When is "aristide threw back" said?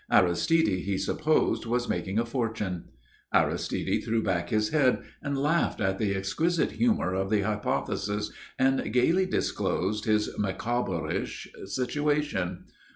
3.31-4.49